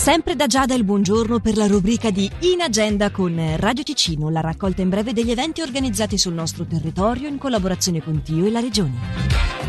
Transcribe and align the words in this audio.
Sempre 0.00 0.34
da 0.34 0.46
Giada 0.46 0.72
il 0.72 0.82
buongiorno 0.82 1.40
per 1.40 1.58
la 1.58 1.66
rubrica 1.66 2.10
di 2.10 2.28
In 2.40 2.62
Agenda 2.62 3.10
con 3.10 3.38
Radio 3.58 3.82
Ticino, 3.82 4.30
la 4.30 4.40
raccolta 4.40 4.80
in 4.80 4.88
breve 4.88 5.12
degli 5.12 5.30
eventi 5.30 5.60
organizzati 5.60 6.16
sul 6.16 6.32
nostro 6.32 6.64
territorio 6.64 7.28
in 7.28 7.36
collaborazione 7.36 8.02
con 8.02 8.22
Tio 8.22 8.46
e 8.46 8.50
la 8.50 8.60
Regione. 8.60 9.59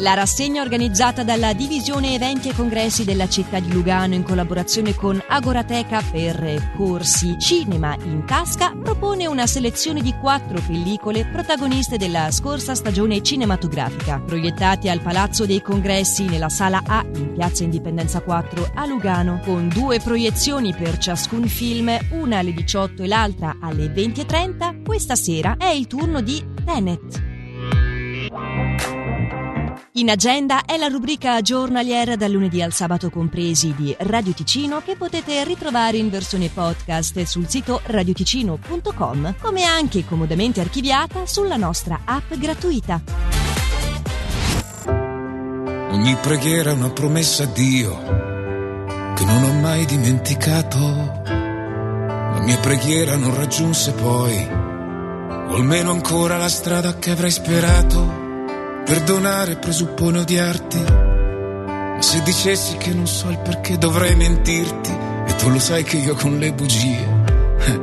La 0.00 0.14
rassegna 0.14 0.62
organizzata 0.62 1.22
dalla 1.24 1.52
Divisione 1.52 2.14
Eventi 2.14 2.48
e 2.48 2.54
Congressi 2.54 3.04
della 3.04 3.28
città 3.28 3.60
di 3.60 3.70
Lugano 3.70 4.14
in 4.14 4.22
collaborazione 4.22 4.94
con 4.94 5.22
Agorateca 5.28 6.00
per 6.00 6.72
corsi 6.74 7.38
Cinema 7.38 7.94
in 8.04 8.24
tasca 8.24 8.74
propone 8.82 9.26
una 9.26 9.46
selezione 9.46 10.00
di 10.00 10.14
quattro 10.18 10.58
pellicole 10.66 11.26
protagoniste 11.26 11.98
della 11.98 12.30
scorsa 12.30 12.74
stagione 12.74 13.22
cinematografica, 13.22 14.20
proiettate 14.20 14.88
al 14.88 15.02
Palazzo 15.02 15.44
dei 15.44 15.60
Congressi 15.60 16.24
nella 16.24 16.48
Sala 16.48 16.80
A 16.86 17.04
in 17.16 17.34
Piazza 17.34 17.64
Indipendenza 17.64 18.22
4 18.22 18.70
a 18.76 18.86
Lugano, 18.86 19.40
con 19.44 19.68
due 19.68 20.00
proiezioni 20.00 20.72
per 20.72 20.96
ciascun 20.96 21.46
film, 21.46 21.94
una 22.12 22.38
alle 22.38 22.54
18 22.54 23.02
e 23.02 23.06
l'altra 23.06 23.58
alle 23.60 23.92
20.30. 23.92 24.82
Questa 24.82 25.14
sera 25.14 25.56
è 25.58 25.68
il 25.68 25.86
turno 25.86 26.22
di 26.22 26.42
Tenet. 26.64 27.29
In 29.94 30.08
agenda 30.08 30.64
è 30.66 30.76
la 30.76 30.86
rubrica 30.86 31.40
giornaliera 31.40 32.14
dal 32.14 32.30
lunedì 32.30 32.62
al 32.62 32.72
sabato 32.72 33.10
compresi 33.10 33.74
di 33.74 33.92
Radio 33.98 34.32
Ticino 34.32 34.80
che 34.84 34.94
potete 34.94 35.42
ritrovare 35.42 35.96
in 35.96 36.08
versione 36.08 36.48
podcast 36.48 37.20
sul 37.22 37.48
sito 37.48 37.80
radioticino.com, 37.82 39.34
come 39.40 39.64
anche 39.64 40.04
comodamente 40.04 40.60
archiviata 40.60 41.26
sulla 41.26 41.56
nostra 41.56 42.02
app 42.04 42.32
gratuita. 42.34 43.02
Ogni 45.90 46.14
preghiera 46.22 46.70
è 46.70 46.74
una 46.74 46.90
promessa 46.90 47.42
a 47.42 47.46
Dio 47.46 47.98
che 49.16 49.24
non 49.24 49.42
ho 49.42 49.60
mai 49.60 49.86
dimenticato. 49.86 50.78
La 51.24 52.40
mia 52.44 52.58
preghiera 52.58 53.16
non 53.16 53.34
raggiunse 53.34 53.90
poi, 53.90 54.48
o 54.48 55.54
almeno 55.56 55.90
ancora 55.90 56.36
la 56.36 56.48
strada 56.48 56.96
che 56.96 57.10
avrei 57.10 57.32
sperato 57.32 58.28
Perdonare 58.84 59.56
presuppone 59.56 60.20
odiarti. 60.20 60.78
Ma 60.78 62.02
se 62.02 62.22
dicessi 62.22 62.76
che 62.76 62.92
non 62.92 63.06
so 63.06 63.28
il 63.30 63.38
perché 63.38 63.78
dovrei 63.78 64.14
mentirti, 64.16 64.90
e 65.26 65.34
tu 65.36 65.48
lo 65.50 65.58
sai 65.58 65.84
che 65.84 65.98
io 65.98 66.14
con 66.14 66.38
le 66.38 66.52
bugie 66.52 67.30
eh, 67.60 67.78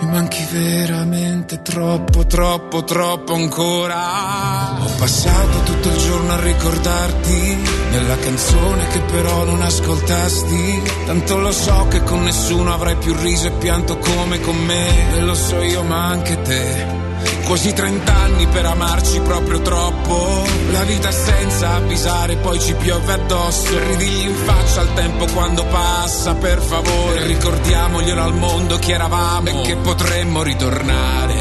mi 0.00 0.10
manchi 0.10 0.42
veramente 0.50 1.60
troppo, 1.62 2.24
troppo, 2.26 2.84
troppo 2.84 3.34
ancora. 3.34 4.80
Ho 4.80 4.90
passato 4.98 5.62
tutto 5.64 5.88
il 5.88 5.96
giorno 5.98 6.32
a 6.32 6.40
ricordarti 6.40 7.58
nella 7.90 8.16
canzone 8.16 8.86
che 8.88 9.00
però 9.00 9.44
non 9.44 9.60
ascoltasti. 9.60 10.82
Tanto 11.04 11.36
lo 11.36 11.52
so 11.52 11.86
che 11.88 12.02
con 12.02 12.22
nessuno 12.22 12.72
avrai 12.72 12.96
più 12.96 13.14
riso 13.20 13.48
e 13.48 13.52
pianto 13.52 13.98
come 13.98 14.40
con 14.40 14.56
me. 14.56 15.16
E 15.16 15.20
lo 15.20 15.34
so 15.34 15.60
io, 15.60 15.82
ma 15.82 16.06
anche 16.06 16.40
te. 16.42 17.09
Quasi 17.50 17.72
trent'anni 17.72 18.46
per 18.46 18.64
amarci 18.64 19.18
proprio 19.22 19.60
troppo. 19.60 20.46
La 20.70 20.84
vita 20.84 21.10
senza 21.10 21.70
avvisare, 21.70 22.36
poi 22.36 22.60
ci 22.60 22.74
piove 22.74 23.12
addosso. 23.12 23.76
Ridigli 23.88 24.28
in 24.28 24.34
faccia 24.36 24.82
al 24.82 24.94
tempo 24.94 25.26
quando 25.26 25.64
passa, 25.64 26.34
per 26.36 26.60
favore. 26.60 27.26
Ricordiamoglielo 27.26 28.22
al 28.22 28.34
mondo 28.34 28.78
chi 28.78 28.92
eravamo 28.92 29.48
e 29.48 29.62
che 29.62 29.74
potremmo 29.74 30.44
ritornare. 30.44 31.34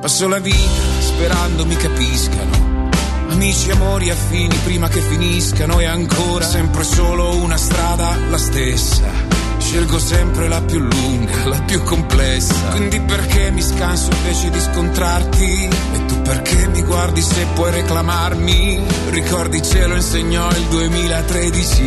Passo 0.00 0.26
la 0.26 0.40
vita 0.40 0.82
sperando 0.98 1.64
mi 1.64 1.76
capiscano. 1.76 2.90
Amici, 3.28 3.70
amori, 3.70 4.10
affini 4.10 4.56
prima 4.64 4.88
che 4.88 5.02
finiscano 5.02 5.78
e 5.78 5.84
ancora 5.84 6.44
sempre 6.44 6.82
solo 6.82 7.36
una 7.36 7.56
strada 7.56 8.16
la 8.28 8.38
stessa 8.38 9.34
Scelgo 9.64 9.98
sempre 9.98 10.46
la 10.46 10.60
più 10.60 10.78
lunga, 10.78 11.48
la 11.48 11.60
più 11.62 11.82
complessa. 11.82 12.68
Quindi 12.72 12.98
mi 12.98 13.06
scanso 13.64 14.10
invece 14.12 14.50
di 14.50 14.60
scontrarti? 14.60 15.68
E 15.94 16.04
tu 16.06 16.20
perché 16.22 16.68
mi 16.68 16.82
guardi 16.82 17.22
se 17.22 17.46
puoi 17.54 17.70
reclamarmi? 17.70 18.80
Ricordi 19.10 19.62
ce 19.62 19.86
lo 19.86 19.94
insegnò 19.94 20.48
il 20.50 20.64
2013. 20.68 21.82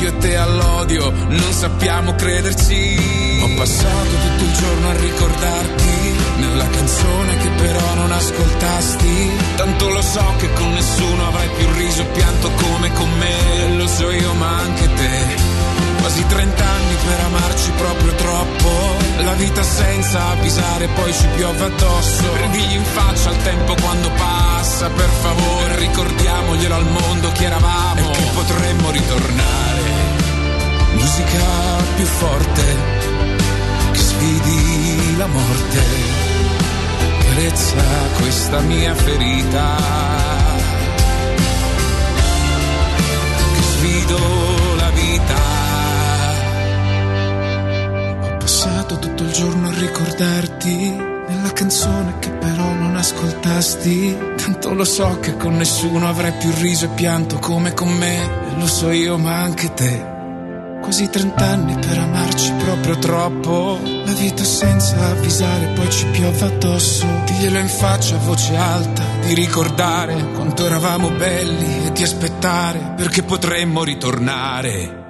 Io 0.00 0.08
e 0.08 0.18
te 0.18 0.36
all'odio 0.36 1.10
non 1.10 1.52
sappiamo 1.52 2.14
crederci. 2.14 3.40
Ho 3.42 3.48
passato 3.56 4.10
tutto 4.10 4.44
il 4.44 4.52
giorno 4.52 4.88
a 4.88 4.96
ricordarti. 5.00 5.90
Nella 6.36 6.68
canzone 6.68 7.36
che 7.38 7.48
però 7.48 7.94
non 7.94 8.12
ascoltasti. 8.12 9.30
Tanto 9.56 9.88
lo 9.88 10.02
so 10.02 10.34
che 10.38 10.52
con 10.52 10.72
nessuno 10.72 11.26
avrai 11.26 11.48
più 11.56 11.66
riso 11.76 12.02
e 12.02 12.06
pianto 12.06 12.50
come 12.50 12.92
con 12.92 13.10
me. 13.18 13.76
Lo 13.76 13.86
so 13.86 14.10
io 14.10 14.34
ma 14.34 14.58
anche 14.58 14.94
te 14.94 15.60
Quasi 16.02 16.26
30 16.26 16.64
anni 16.64 16.94
per 17.06 17.20
amarci 17.20 17.70
proprio 17.70 18.12
troppo. 18.14 18.81
La 19.24 19.34
vita 19.34 19.62
senza 19.62 20.30
avvisare, 20.30 20.88
poi 20.88 21.12
ci 21.12 21.26
piove 21.36 21.64
addosso. 21.64 22.22
Predigli 22.32 22.74
in 22.74 22.84
faccia 22.84 23.30
al 23.30 23.42
tempo 23.42 23.74
quando 23.80 24.10
passa, 24.10 24.88
per 24.90 25.08
favore. 25.08 25.76
Ricordiamoglielo 25.76 26.74
al 26.74 26.86
mondo 26.86 27.32
chi 27.32 27.44
eravamo 27.44 28.00
e 28.00 28.10
che 28.10 28.24
potremmo 28.34 28.90
ritornare. 28.90 29.80
Musica 30.94 31.44
più 31.96 32.04
forte 32.04 32.76
che 33.92 33.98
sfidi 33.98 35.16
la 35.16 35.26
morte. 35.26 35.80
Carezza 37.20 37.82
questa 38.18 38.60
mia 38.60 38.94
ferita. 38.94 39.76
Che 43.54 43.62
sfido 43.62 44.18
la 44.76 44.90
vita 44.90 45.51
passato 48.92 48.98
tutto 48.98 49.22
il 49.22 49.32
giorno 49.32 49.68
a 49.68 49.78
ricordarti 49.78 50.90
nella 51.28 51.52
canzone 51.52 52.18
che 52.18 52.30
però 52.30 52.72
non 52.74 52.96
ascoltasti. 52.96 54.16
Tanto 54.36 54.74
lo 54.74 54.84
so 54.84 55.18
che 55.20 55.36
con 55.36 55.56
nessuno 55.56 56.08
avrai 56.08 56.32
più 56.32 56.50
riso 56.58 56.86
e 56.86 56.88
pianto 56.88 57.38
come 57.38 57.72
con 57.74 57.88
me. 57.88 58.22
E 58.22 58.58
lo 58.58 58.66
so 58.66 58.90
io, 58.90 59.16
ma 59.18 59.40
anche 59.40 59.72
te. 59.74 60.10
Quasi 60.82 61.08
trent'anni 61.08 61.74
per 61.78 61.98
amarci 61.98 62.52
proprio 62.64 62.98
troppo. 62.98 63.78
La 64.04 64.12
vita 64.12 64.44
senza 64.44 64.96
avvisare, 65.10 65.66
poi 65.74 65.90
ci 65.90 66.06
piove 66.06 66.44
addosso. 66.44 67.06
Diglielo 67.26 67.58
in 67.58 67.68
faccia 67.68 68.16
a 68.16 68.18
voce 68.18 68.56
alta, 68.56 69.04
di 69.22 69.34
ricordare 69.34 70.32
quanto 70.34 70.66
eravamo 70.66 71.10
belli 71.10 71.86
e 71.86 71.92
di 71.92 72.02
aspettare 72.02 72.94
perché 72.96 73.22
potremmo 73.22 73.84
ritornare. 73.84 75.01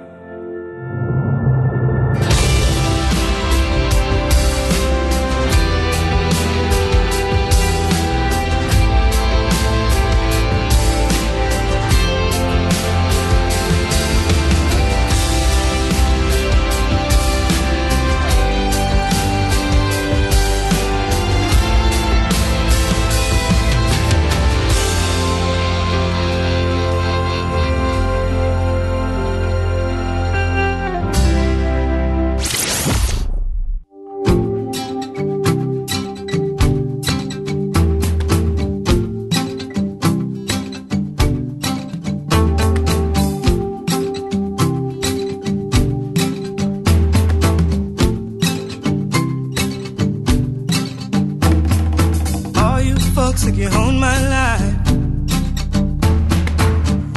Folks 53.33 53.45
like 53.45 53.55
you 53.55 53.69
own 53.69 53.99
my 53.99 54.19
life. 54.37 54.91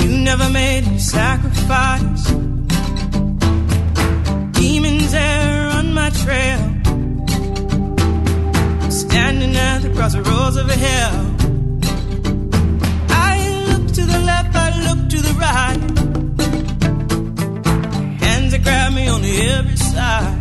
You 0.03 0.19
never 0.19 0.49
made 0.51 0.85
any 0.85 0.99
sacrifice. 0.99 2.31
Demons 4.53 5.13
there 5.13 5.69
on 5.79 5.93
my 5.93 6.11
trail. 6.23 6.61
Standing 8.91 9.57
at 9.57 9.79
the 9.83 9.93
crossroads 9.95 10.57
of 10.57 10.71
hell. 10.71 11.37
I 13.11 13.35
look 13.69 13.87
to 13.93 14.05
the 14.13 14.21
left, 14.31 14.57
I 14.57 14.69
look 14.87 15.09
to 15.11 15.21
the 15.21 15.35
right. 15.45 15.81
Hands 18.23 18.53
that 18.53 18.63
grab 18.63 18.93
me 18.95 19.09
on 19.09 19.23
every 19.23 19.77
side. 19.77 20.36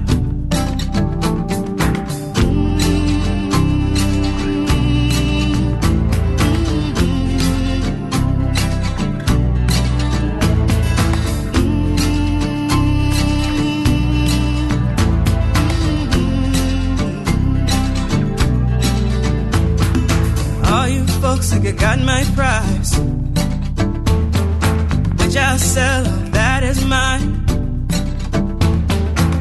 Think 21.59 21.81
I 21.81 21.85
got 21.87 21.99
my 21.99 22.23
price. 22.35 22.97
Which 25.19 25.35
I'll 25.37 25.57
sell, 25.57 26.03
that 26.37 26.63
is 26.63 26.83
mine. 26.85 27.45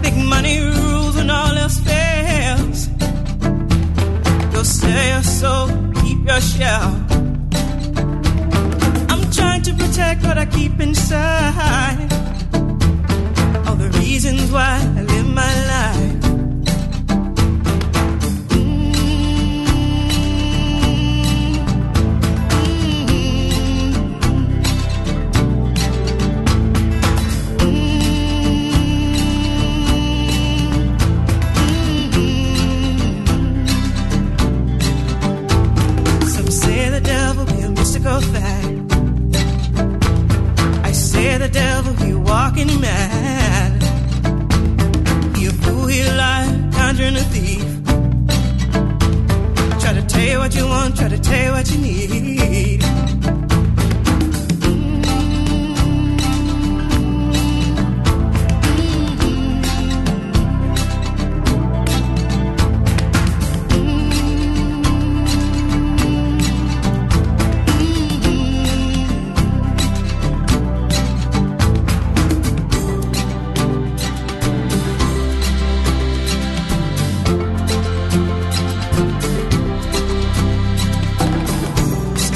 Big 0.03 0.17
money 0.17 0.61
rules 0.61 1.17
when 1.17 1.31
all 1.31 1.57
else 1.57 1.79
fails. 1.81 2.87
Go 4.53 4.63
sell 4.63 5.07
your 5.15 5.23
soul, 5.23 5.69
keep 6.03 6.27
your 6.27 6.41
shell. 6.41 6.89
I'm 9.11 9.31
trying 9.31 9.63
to 9.63 9.73
protect 9.75 10.23
what 10.25 10.39
I 10.39 10.47
keep 10.47 10.79
inside. 10.81 12.13
All 13.67 13.77
the 13.77 13.91
reasons 14.01 14.51
why 14.53 14.81
I 14.99 15.03
live 15.03 15.29
my 15.43 15.53
life. 15.75 16.24
I 40.85 40.93
say 40.93 41.37
the 41.37 41.49
devil 41.49 41.95
he 41.95 42.15
walking 42.15 42.81
mad. 42.81 43.83
He 45.37 45.47
a 45.47 45.51
fool, 45.51 45.87
he 45.87 46.01
a 46.03 46.15
liar, 46.15 46.71
conjuring 46.73 47.17
a 47.17 47.25
thief. 47.35 47.65
Try 49.81 49.95
to 49.95 50.07
tell 50.07 50.23
you 50.23 50.39
what 50.39 50.55
you 50.55 50.67
want, 50.69 50.97
try 50.97 51.09
to 51.09 51.19
tell 51.19 51.45
you 51.45 51.51
what 51.51 51.69
you 51.73 51.79
need. 51.79 53.24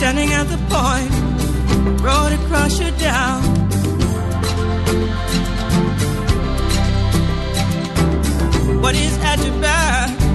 Standing 0.08 0.32
at 0.32 0.44
the 0.44 0.56
point, 0.72 2.00
road 2.00 2.32
across 2.32 2.80
you 2.80 2.90
down. 2.92 3.42
What 8.80 8.94
is 8.94 9.18
at 9.18 9.44
your 9.44 9.60
back? 9.60 10.27